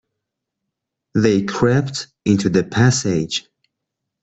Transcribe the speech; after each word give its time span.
They 1.13 1.43
crept 1.43 2.07
into 2.25 2.49
the 2.49 2.63
passage. 2.63 3.47